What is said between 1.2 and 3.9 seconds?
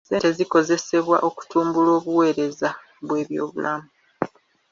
okutumbula obuweereza bw'ebyobulamu.